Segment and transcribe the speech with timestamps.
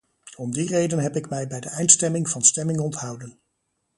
[0.35, 3.39] Om die reden heb ik mij bij de eindstemming van stemming onthouden.